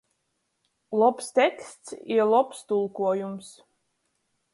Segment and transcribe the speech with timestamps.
[1.01, 3.53] Lobs teksts i lobs tulkuojums.